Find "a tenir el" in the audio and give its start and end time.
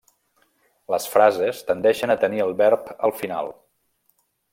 2.13-2.57